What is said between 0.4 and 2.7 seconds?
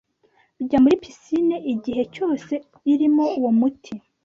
kujya muri 'piscine' igihe cyose